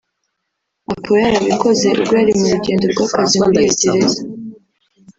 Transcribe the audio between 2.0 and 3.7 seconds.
yari mu rugendo rw’akazi muri